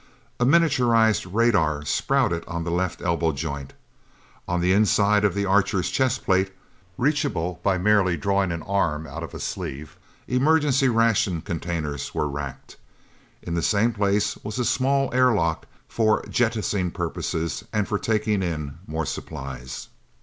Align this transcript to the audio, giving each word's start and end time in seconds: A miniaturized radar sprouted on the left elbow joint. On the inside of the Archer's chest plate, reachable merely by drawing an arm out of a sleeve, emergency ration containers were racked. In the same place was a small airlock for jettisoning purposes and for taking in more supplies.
A 0.39 0.45
miniaturized 0.47 1.29
radar 1.31 1.85
sprouted 1.85 2.43
on 2.47 2.63
the 2.63 2.71
left 2.71 3.03
elbow 3.03 3.31
joint. 3.33 3.73
On 4.47 4.59
the 4.59 4.73
inside 4.73 5.23
of 5.23 5.35
the 5.35 5.45
Archer's 5.45 5.91
chest 5.91 6.25
plate, 6.25 6.51
reachable 6.97 7.61
merely 7.79 8.15
by 8.15 8.19
drawing 8.19 8.51
an 8.51 8.63
arm 8.63 9.05
out 9.05 9.21
of 9.21 9.35
a 9.35 9.39
sleeve, 9.39 9.97
emergency 10.27 10.89
ration 10.89 11.41
containers 11.41 12.15
were 12.15 12.27
racked. 12.27 12.77
In 13.43 13.53
the 13.53 13.61
same 13.61 13.93
place 13.93 14.37
was 14.37 14.57
a 14.57 14.65
small 14.65 15.13
airlock 15.13 15.67
for 15.87 16.23
jettisoning 16.27 16.89
purposes 16.89 17.63
and 17.71 17.87
for 17.87 17.99
taking 17.99 18.41
in 18.41 18.79
more 18.87 19.05
supplies. 19.05 19.89